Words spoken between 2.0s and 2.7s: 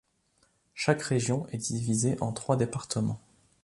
en trois